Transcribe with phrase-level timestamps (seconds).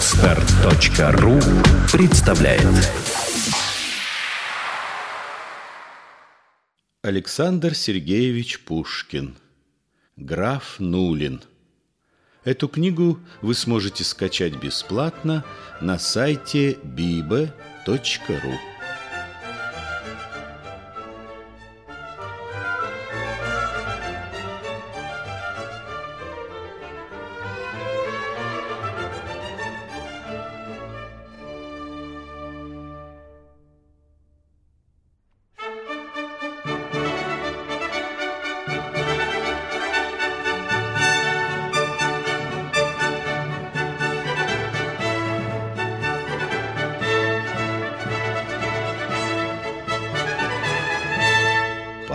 [0.00, 1.38] Отстар.ру
[1.92, 2.66] представляет.
[7.02, 9.36] Александр Сергеевич Пушкин.
[10.16, 11.42] Граф Нулин.
[12.44, 15.44] Эту книгу вы сможете скачать бесплатно
[15.82, 18.54] на сайте bibe.ru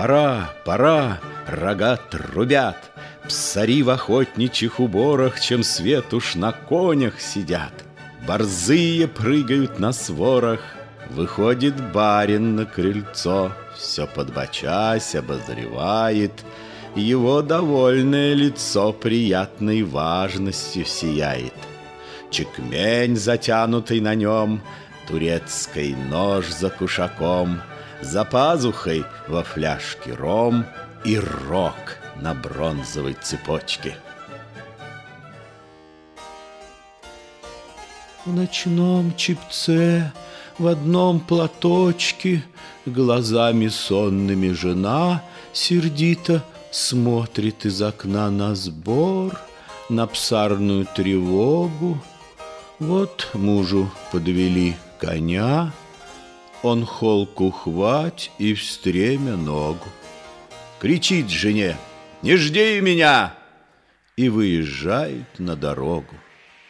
[0.05, 2.77] Пора, пора, рога трубят,
[3.27, 7.73] Псари в охотничьих уборах, Чем свет уж на конях сидят.
[8.27, 10.59] Борзые прыгают на сворах,
[11.09, 16.33] Выходит барин на крыльцо, Все подбочась обозревает,
[16.93, 21.55] Его довольное лицо Приятной важностью сияет.
[22.29, 24.61] Чекмень, затянутый на нем,
[25.07, 27.59] Турецкий нож за кушаком—
[28.01, 30.65] за пазухой во фляжке ром
[31.03, 33.95] и рог на бронзовой цепочке.
[38.25, 40.11] В ночном чипце,
[40.57, 42.43] в одном платочке,
[42.85, 45.23] Глазами сонными жена
[45.53, 49.39] Сердито смотрит из окна на сбор,
[49.89, 51.99] На псарную тревогу.
[52.77, 55.73] Вот мужу подвели коня—
[56.65, 59.87] он холку хвать и в стремя ногу.
[60.79, 61.77] Кричит жене
[62.23, 63.35] «Не жди меня!»
[64.17, 66.15] И выезжает на дорогу.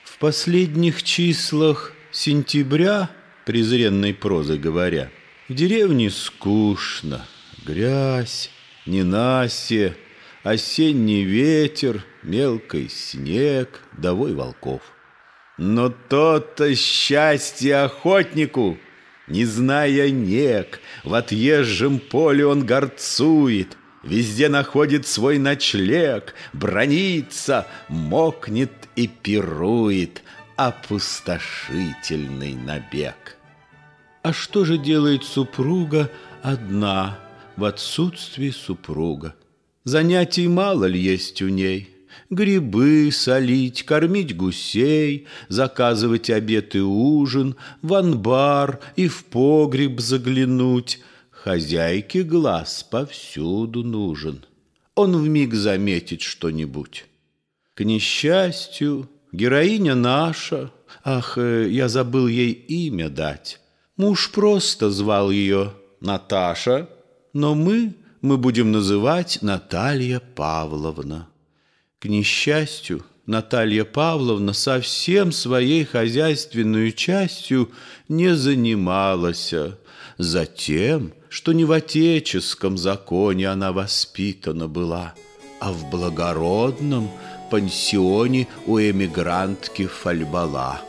[0.03, 3.09] В последних числах сентября,
[3.45, 5.11] презренной прозы говоря,
[5.47, 7.25] В деревне скучно,
[7.65, 8.51] грязь,
[8.85, 9.95] ненастье,
[10.43, 14.81] Осенний ветер, мелкий снег, довой волков.
[15.57, 18.77] Но то-то счастье охотнику,
[19.27, 29.07] не зная нек, в отъезжем поле он горцует, Везде находит свой ночлег, Бронится, мокнет и
[29.07, 30.21] пирует,
[30.57, 33.37] Опустошительный набег.
[34.21, 36.11] А что же делает супруга
[36.43, 37.17] одна
[37.55, 39.33] В отсутствии супруга?
[39.83, 41.89] Занятий мало ли есть у ней—
[42.29, 50.99] Грибы солить, кормить гусей, Заказывать обед и ужин, В анбар и в погреб заглянуть.
[51.31, 54.45] Хозяйке глаз повсюду нужен.
[54.95, 57.05] Он вмиг заметит что-нибудь.
[57.75, 60.71] К несчастью, героиня наша,
[61.03, 63.59] Ах, э, я забыл ей имя дать.
[63.97, 66.89] Муж просто звал ее Наташа,
[67.33, 71.27] Но мы, мы будем называть Наталья Павловна.
[72.05, 77.71] К несчастью, Наталья Павловна совсем своей хозяйственной частью
[78.07, 79.51] не занималась,
[80.19, 85.15] за тем, что не в отеческом законе она воспитана была,
[85.59, 87.09] а в благородном
[87.49, 90.81] пансионе у эмигрантки Фальбала.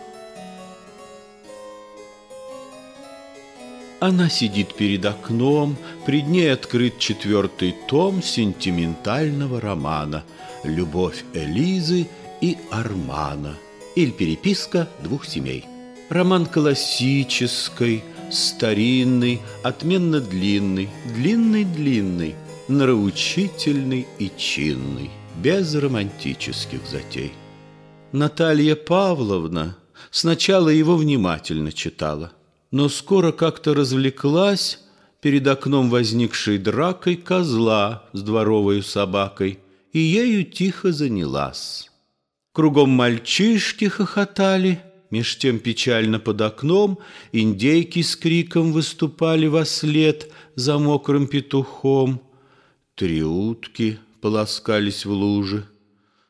[3.99, 10.23] Она сидит перед окном, пред ней открыт четвертый том сентиментального романа
[10.65, 12.07] «Любовь Элизы
[12.43, 13.57] и Армана»
[13.95, 15.65] или переписка двух семей.
[16.11, 22.35] Роман классический, старинный, отменно длинный, длинный-длинный,
[22.69, 25.11] нравоучительный и чинный,
[25.43, 27.33] без романтических затей.
[28.13, 29.77] Наталья Павловна
[30.11, 32.33] сначала его внимательно читала,
[32.71, 34.81] но скоро как-то развлеклась
[35.21, 39.61] перед окном возникшей дракой козла с дворовой собакой
[39.93, 41.91] и ею тихо занялась.
[42.53, 44.81] Кругом мальчишки хохотали,
[45.11, 46.99] меж тем печально под окном
[47.33, 52.21] индейки с криком выступали во след за мокрым петухом.
[52.95, 55.67] Три утки полоскались в луже.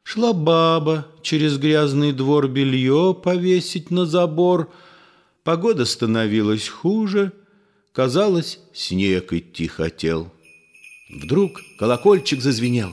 [0.03, 4.71] Шла баба через грязный двор белье повесить на забор—
[5.47, 7.31] Погода становилась хуже,
[7.93, 10.33] казалось, снег идти хотел.
[11.09, 12.93] Вдруг колокольчик зазвенел.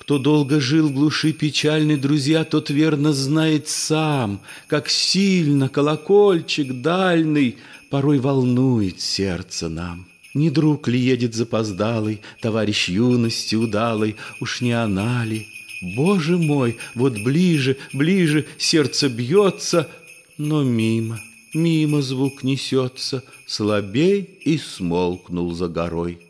[0.00, 7.56] Кто долго жил в глуши печальный, друзья, тот верно знает сам, как сильно колокольчик дальний
[7.90, 10.06] порой волнует сердце нам.
[10.32, 15.48] Не друг ли едет запоздалый, товарищ юности удалой, уж не она ли?
[15.94, 19.86] Боже мой, вот ближе, ближе сердце бьется—
[20.38, 21.20] Но мимо,
[21.54, 26.20] мимо звук несется, Слабей и смолкнул за горой.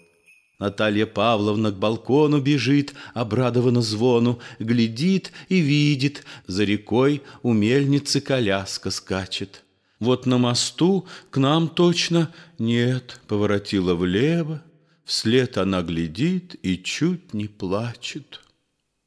[0.58, 8.90] Наталья Павловна к балкону бежит, обрадованно звону, глядит и видит, за рекой у мельницы коляска
[8.90, 9.64] скачет.
[10.00, 14.62] Вот на мосту к нам точно нет, поворотила влево,
[15.04, 18.40] вслед она глядит и чуть не плачет.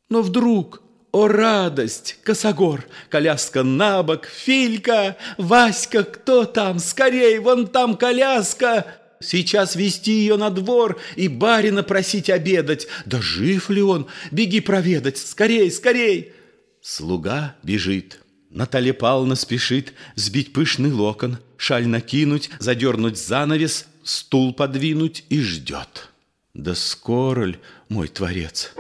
[0.10, 0.82] Но вдруг,
[1.18, 8.86] о радость, косогор, коляска на бок, Филька, Васька, кто там, скорей, вон там коляска!
[9.20, 12.88] Сейчас вести ее на двор и барина просить обедать.
[13.06, 14.06] Да жив ли он?
[14.30, 16.34] Беги проведать, скорей, скорей!»
[16.82, 18.20] Слуга бежит.
[18.52, 26.10] Наталья Павловна спешит сбить пышный локон, шаль накинуть, задернуть занавес, стул подвинуть и ждет.
[26.54, 27.58] Да скоро ль,
[27.90, 28.72] мой творец?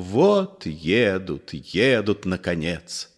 [0.00, 3.10] Вот едут, едут, наконец.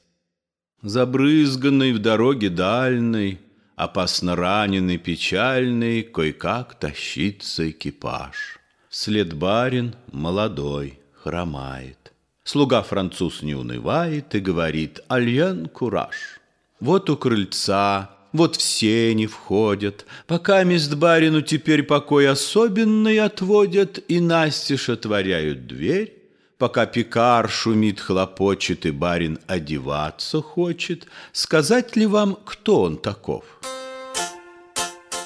[0.81, 3.39] Забрызганный в дороге дальной,
[3.77, 8.59] Опасно раненый, печальный, Кой-как тащится экипаж.
[8.89, 12.15] Вслед барин молодой хромает.
[12.45, 16.41] Слуга француз не унывает И говорит «Альян кураж».
[16.81, 24.19] Вот у крыльца, вот все не входят, Пока мест барину теперь покой особенный отводят И
[24.19, 26.20] настежь отворяют дверь,
[26.61, 33.45] Пока пекар шумит, хлопочет и барин одеваться хочет, Сказать ли вам, кто он таков?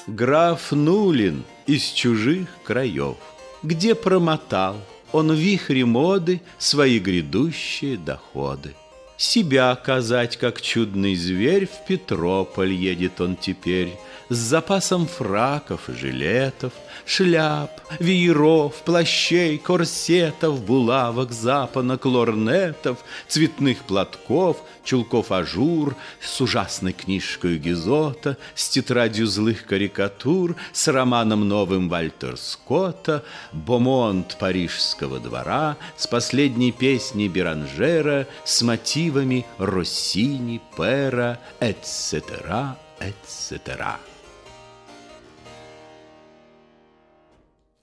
[0.07, 3.17] Граф Нулин из чужих краев,
[3.63, 4.77] Где промотал
[5.11, 8.73] он вихре моды Свои грядущие доходы.
[9.17, 13.93] Себя казать, как чудный зверь, В Петрополь едет он теперь,
[14.27, 16.73] С запасом фраков и жилетов,
[17.05, 22.97] Шляп, вееров, плащей, корсетов, Булавок, запонок, лорнетов,
[23.27, 31.47] Цветных платков, чулков à jour, С ужасной книжкой Гизота, С тетрадью злых карикатур, С романом
[31.47, 33.23] новым Вальтер Скотта,
[33.53, 38.61] Бомонт парижского двора, С последней песней Беранжера, С
[39.05, 43.97] мотивами Россини, Пера, etc., etc.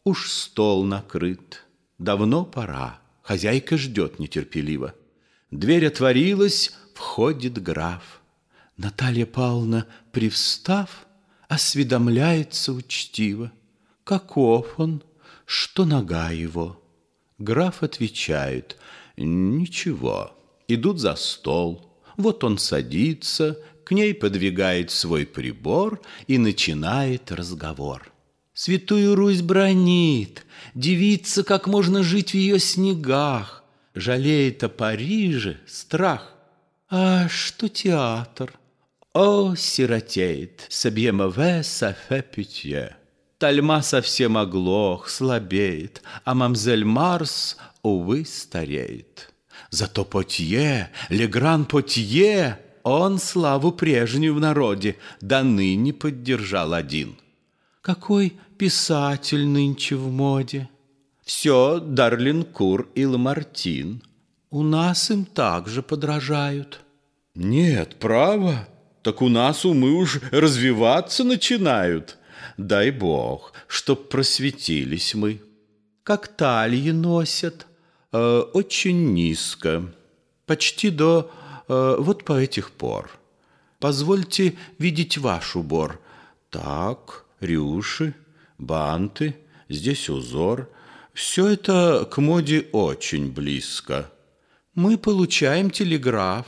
[0.05, 1.65] Уж стол накрыт,
[1.99, 4.95] давно пора, Хозяйка ждет нетерпеливо.
[5.53, 8.21] Дверь отворилась, входит граф.
[8.77, 11.07] Наталья Павловна, привстав,
[11.49, 13.53] осведомляется учтиво.
[14.03, 15.05] Каков он,
[15.47, 16.83] что нога его?
[17.39, 18.77] Граф отвечает,
[19.17, 20.33] ничего,
[20.75, 21.91] идут за стол.
[22.17, 28.13] Вот он садится, к ней подвигает свой прибор и начинает разговор.
[28.55, 33.63] Святую Русь бронит, девица, как можно жить в ее снегах,
[33.95, 36.33] Жалеет о Париже страх.
[36.89, 38.59] А что театр?
[39.13, 42.97] О, сиротеет, сабье маве сафе пютье.
[43.37, 49.32] Тальма совсем оглох, слабеет, а мамзель Марс, увы, стареет.
[49.73, 57.17] Зато Потье, Легран Потье, он славу прежнюю в народе до ныне поддержал один.
[57.81, 60.69] Какой писатель нынче в моде?
[61.25, 64.03] Все Дарлинкур и Ламартин.
[64.51, 66.81] У нас им также подражают.
[67.35, 68.69] Нет, право,
[69.01, 72.19] так у нас умы уж развиваться начинают.
[72.59, 75.41] Дай бог, чтоб просветились мы.
[76.03, 77.67] Как талии носят,
[78.13, 79.93] э, очень низко,
[80.47, 81.31] почти до
[81.69, 83.11] э, вот по этих пор.
[83.79, 86.01] Позвольте видеть ваш убор.
[86.51, 88.15] Так, рюши,
[88.59, 89.37] банты,
[89.69, 90.71] здесь узор.
[91.13, 94.11] Все это к моде очень близко.
[94.75, 96.47] Мы получаем телеграф.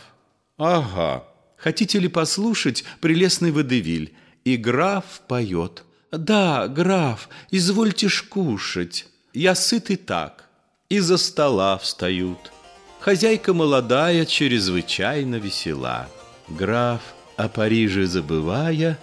[0.56, 1.24] Ага.
[1.56, 4.14] Хотите ли послушать прелестный водевиль?
[4.44, 5.84] И граф поет.
[6.12, 9.06] Да, граф, извольте ж кушать.
[9.32, 10.43] Я сыт и так.
[10.88, 12.52] Из-за стола встают.
[13.00, 16.08] Хозяйка молодая, чрезвычайно весела.
[16.48, 17.00] Граф,
[17.36, 18.98] о Париже забывая,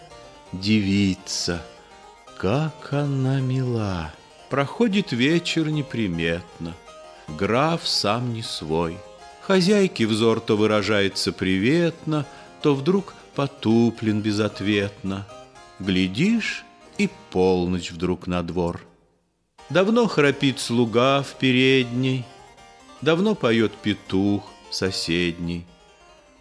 [0.54, 1.62] девица–
[2.42, 4.12] как она мила!
[4.50, 6.74] Проходит вечер неприметно.
[7.28, 8.98] Граф сам не свой.
[9.44, 12.26] Хозяйке взор то выражается приветно,
[12.64, 15.28] То вдруг потуплен безответно.
[15.78, 16.66] Глядишь,
[16.98, 18.82] и полночь вдруг на двор.
[19.70, 22.25] Давно храпит слуга в передней,
[23.01, 25.65] Давно поет петух соседний.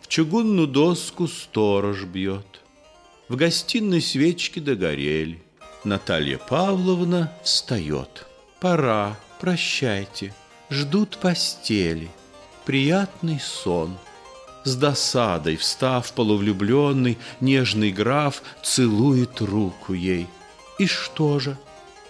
[0.03, 2.61] В чугунную доску сторож бьет.
[3.29, 5.43] В гостиной свечки догорели.
[5.85, 8.27] Наталья Павловна встает.
[8.61, 10.35] Пора, прощайте,
[10.69, 12.11] ждут постели.
[12.67, 13.97] приятный сон.
[14.65, 20.27] С досадой, встав полувлюбленный, нежный граф целует руку ей.
[20.79, 21.57] И что же?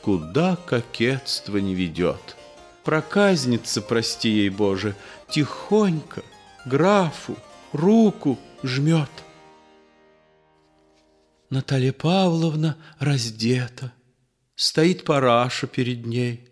[0.02, 2.36] Куда кокетство не ведет?
[2.84, 4.96] Проказница, прости ей, Боже,
[5.28, 6.22] тихонько
[6.64, 7.36] графу
[7.72, 9.10] руку жмет.
[11.50, 13.92] Наталья Павловна раздета,
[14.54, 16.48] стоит параша перед ней.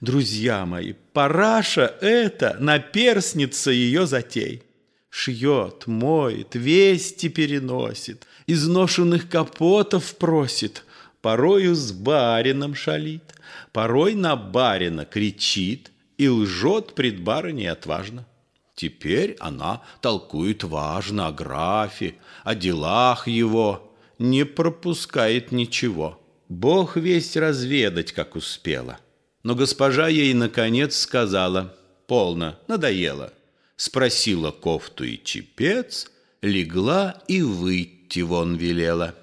[0.00, 4.64] Друзья мои, параша— это наперсница ее затей.
[5.08, 10.84] Шьет, моет, вести переносит, изношенных капотов просит,
[11.22, 13.34] порою с барином шалит,
[13.72, 18.26] порой на барина кричит и лжет пред барыней отважно.
[18.74, 26.20] Теперь она толкует важно о графе, о делах его, не пропускает ничего.
[26.48, 28.98] Бог весь разведать, как успела.
[29.42, 33.32] Но госпожа ей, наконец, сказала, полно, надоело.
[33.76, 36.10] Спросила кофту и чепец,
[36.42, 39.14] легла и выйти вон велела.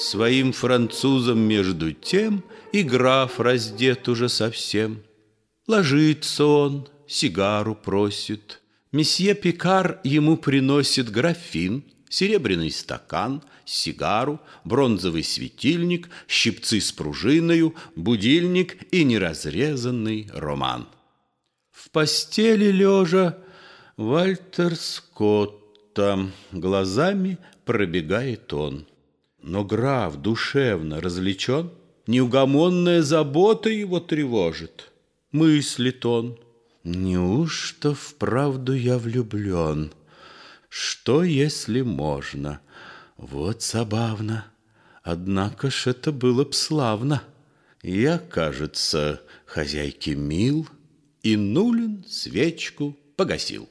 [0.00, 2.42] Своим французом между тем
[2.72, 5.02] И граф раздет уже совсем.
[5.66, 8.62] Ложится он, сигару просит.
[8.92, 19.04] Месье Пикар ему приносит графин, Серебряный стакан, сигару, бронзовый светильник, Щипцы с пружиною, будильник И
[19.04, 20.88] неразрезанный роман.
[21.72, 23.36] В постели лежа
[23.98, 28.86] Вальтер Скотта Глазами пробегает он.
[29.42, 31.70] Но граф душевно развлечен,
[32.10, 34.90] Неугомонная забота его тревожит.
[35.30, 36.40] Мыслит он,
[36.82, 39.92] неужто вправду я влюблен?
[40.68, 42.60] Что, если можно?
[43.16, 44.46] Вот забавно.
[45.04, 47.22] Однако ж это было б славно.
[47.82, 50.66] Я, кажется, хозяйке мил,
[51.22, 53.68] И Нулин свечку погасил.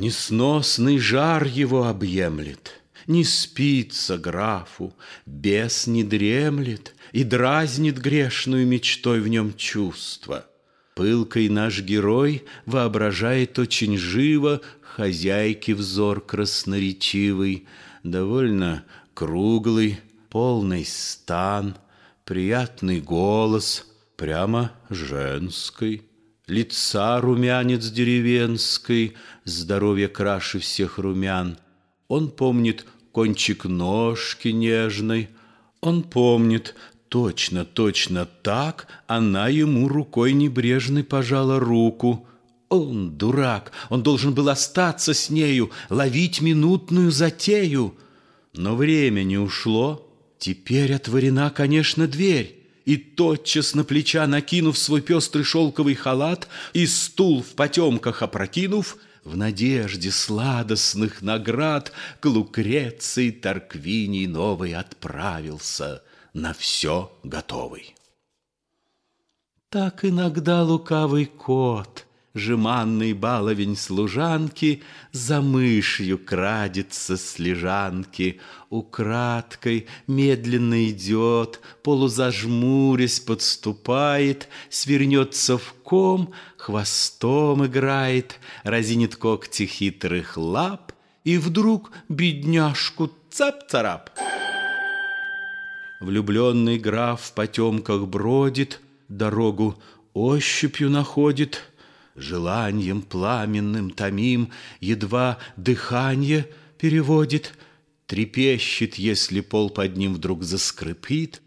[0.00, 4.94] Несносный жар его объемлет, Не спится графу,
[5.26, 10.46] бес не дремлет И дразнит грешную мечтой в нем чувство.
[10.96, 17.68] Пылкой наш герой воображает очень живо Хозяйки взор красноречивый,
[18.02, 21.76] Довольно круглый, полный стан,
[22.24, 23.84] Приятный голос,
[24.16, 26.09] прямо женский
[26.50, 29.14] лица румянец деревенской,
[29.44, 31.56] здоровье краше всех румян.
[32.08, 35.30] Он помнит кончик ножки нежной,
[35.80, 36.74] он помнит,
[37.08, 42.26] точно, точно так она ему рукой небрежной пожала руку.
[42.68, 47.96] Он дурак, он должен был остаться с нею, ловить минутную затею.
[48.54, 52.59] Но время не ушло, теперь отворена, конечно, дверь.
[52.90, 59.36] И тотчас на плеча накинув свой пестрый шелковый халат И стул в потемках опрокинув, В
[59.36, 66.02] надежде сладостных наград К Лукреции Тарквини новый отправился
[66.34, 67.94] На все готовый.
[69.68, 81.60] Так иногда лукавый кот— Жеманный баловень служанки За мышью крадется с лежанки, Украдкой медленно идет,
[81.82, 90.92] Полузажмурясь подступает, Свернется в ком, хвостом играет, Разинет когти хитрых лап,
[91.24, 94.10] И вдруг бедняжку цап-царап.
[96.00, 99.76] Влюбленный граф в потемках бродит, Дорогу
[100.14, 101.64] ощупью находит—
[102.16, 104.50] Желанием пламенным томим
[104.80, 106.48] Едва дыхание
[106.78, 107.54] переводит,
[108.06, 111.40] Трепещет, если пол под ним вдруг заскрипит.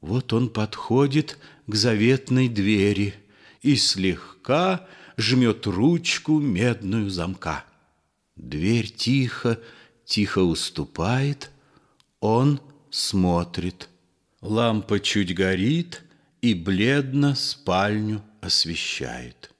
[0.00, 3.14] Вот он подходит к заветной двери
[3.60, 4.86] И слегка
[5.18, 7.64] жмет ручку медную замка.
[8.36, 9.60] Дверь тихо,
[10.04, 11.50] тихо уступает,
[12.20, 13.88] Он смотрит.
[14.40, 16.02] Лампа чуть горит
[16.40, 19.52] И бледно спальню освещает.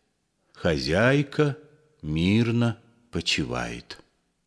[0.67, 1.57] Хозяйка
[2.03, 2.77] мирно
[3.13, 4.01] почивает.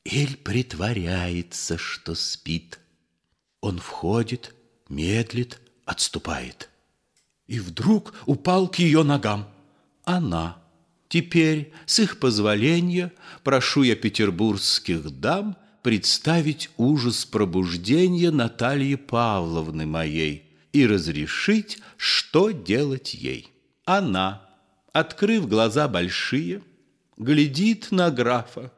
[0.03, 2.77] Эль притворяется, что спит.
[3.61, 4.53] Он входит,
[4.89, 6.67] медлит, отступает.
[7.47, 9.47] И вдруг упал к ее ногам.
[10.03, 10.61] Она.
[11.07, 13.13] Теперь, с их позволения,
[13.45, 23.53] прошу я петербургских дам представить ужас пробуждения Натальи Павловны моей и разрешить, что делать ей.
[23.85, 24.48] Она
[24.99, 26.61] открыв глаза большие,
[27.17, 28.71] глядит на графа.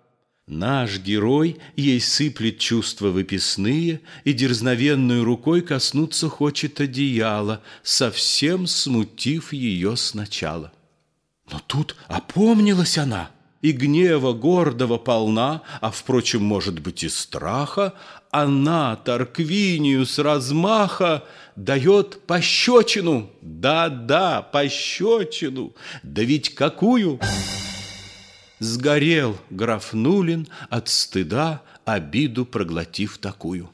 [0.47, 9.95] Наш герой ей сыплет чувства выписные И дерзновенную рукой коснуться хочет одеяла, Совсем смутив ее
[9.95, 10.73] сначала.
[11.49, 17.93] Но тут опомнилась она, И гнева гордого полна, А, впрочем, может быть, и страха,
[18.31, 21.23] Она Тарквинию с размаха
[21.55, 27.19] Дает пощечину, да-да, пощечину, Да ведь какую!
[28.59, 33.69] Сгорел граф Нулин от стыда, обиду проглотив такую.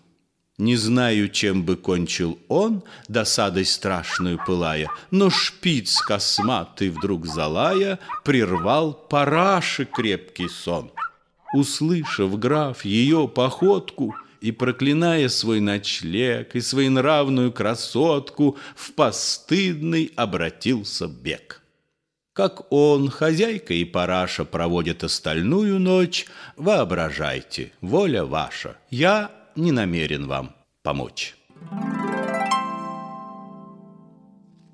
[0.58, 8.94] Не знаю, чем бы кончил он, досадой страшную пылая, но шпиц косматый вдруг залая прервал
[8.94, 10.92] параши крепкий сон.
[11.54, 21.62] Услышав граф ее походку и проклиная свой ночлег и своенравную красотку, в постыдный обратился бег.
[22.34, 28.78] Как он, хозяйка и параша проводят остальную ночь, воображайте, воля ваша.
[28.92, 31.36] Я не намерен вам помочь.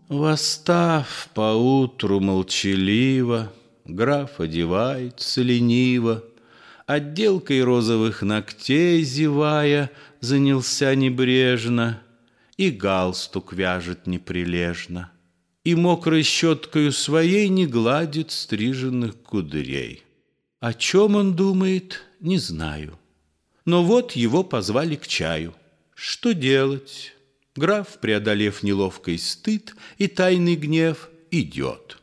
[0.10, 3.52] Восстав поутру молчаливо,
[3.86, 6.24] Граф одевается лениво,
[6.94, 12.02] Отделкой розовых ногтей зевая, Занялся небрежно
[12.56, 15.12] И галстук вяжет неприлежно
[15.64, 20.04] и мокрой щеткою своей не гладит стриженных кудрей.
[20.60, 23.00] О чем он думает, не знаю.
[23.66, 25.54] Но вот его позвали к чаю.
[25.96, 27.14] Что делать?
[27.56, 31.98] Граф, преодолев неловкий стыд и тайный гнев, идет.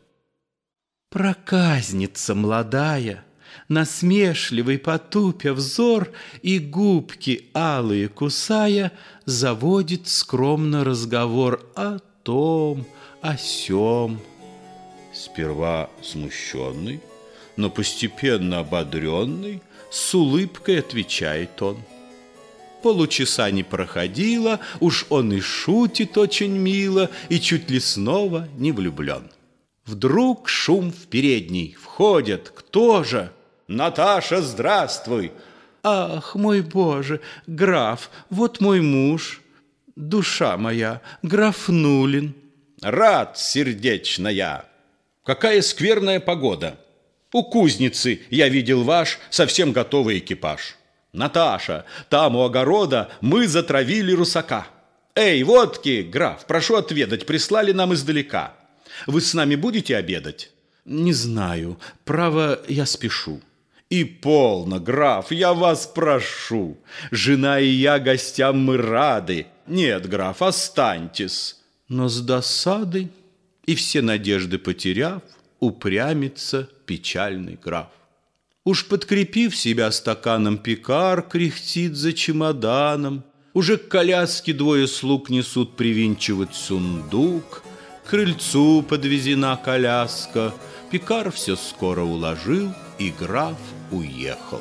[1.10, 3.24] Проказница молодая,
[3.68, 6.10] насмешливый потупя взор
[6.42, 8.92] и губки алые кусая,
[9.24, 12.86] заводит скромно разговор о том,
[13.20, 14.20] о сем.
[15.12, 17.00] Сперва смущенный,
[17.56, 21.78] но постепенно ободренный, с улыбкой отвечает он.
[22.82, 29.30] Получаса не проходило, уж он и шутит очень мило, и чуть ли снова не влюблен.
[29.84, 33.32] Вдруг шум в передней, входят, кто же?
[33.70, 35.30] Наташа, здравствуй!
[35.84, 39.40] Ах, мой Боже, граф, вот мой муж,
[39.94, 42.34] душа моя, граф Нулин.
[42.82, 44.64] Рад, сердечная.
[45.24, 46.80] Какая скверная погода.
[47.32, 50.74] У кузницы я видел ваш совсем готовый экипаж.
[51.12, 54.66] Наташа, там у огорода мы затравили русака.
[55.14, 58.52] Эй, водки, граф, прошу отведать, прислали нам издалека.
[59.06, 60.50] Вы с нами будете обедать?
[60.84, 63.40] Не знаю, право, я спешу.
[63.90, 66.78] И полно, граф, я вас прошу.
[67.10, 69.46] Жена и я гостям мы рады.
[69.66, 73.10] Нет, граф, останьтесь но с досадой
[73.66, 75.22] и все надежды потеряв,
[75.58, 77.88] упрямится печальный граф.
[78.64, 86.54] Уж подкрепив себя стаканом пекар, кряхтит за чемоданом, уже к коляске двое слуг несут привинчивать
[86.54, 87.62] сундук,
[88.04, 90.54] к крыльцу подвезена коляска,
[90.90, 93.58] пекар все скоро уложил, и граф
[93.90, 94.60] уехал.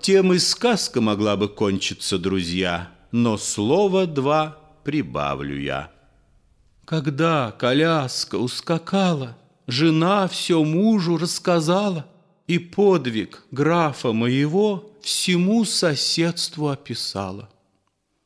[0.00, 5.90] Тем и сказка могла бы кончиться, друзья, но слово два прибавлю я.
[6.84, 12.06] Когда коляска ускакала, жена все мужу рассказала,
[12.46, 17.48] и подвиг графа моего всему соседству описала.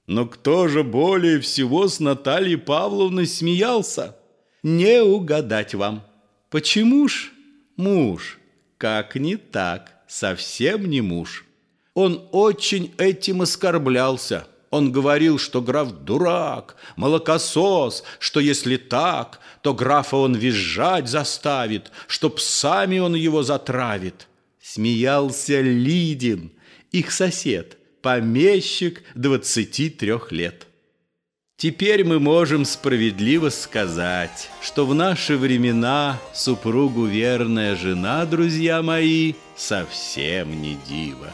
[0.09, 4.17] Но кто же более всего с Натальей Павловной смеялся?
[4.63, 6.03] Не угадать вам.
[6.51, 7.31] Почему ж
[7.77, 8.39] муж?
[8.77, 11.45] Как не так, совсем не муж.
[11.95, 14.47] Он очень этим оскорблялся.
[14.71, 22.29] Он говорил, что граф дурак, молокосос, что если так, то графа он визжать заставит, что
[22.29, 24.29] псами он его затравит.
[24.61, 26.53] Смеялся Лидин,
[26.93, 30.68] их сосед, помещик двадцати трех лет.
[31.61, 40.63] Теперь мы можем справедливо сказать, что в наши времена супругу верная жена, друзья мои, совсем
[40.63, 41.33] не дива.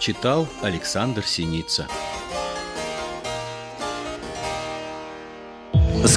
[0.00, 1.86] Читал Александр Синица.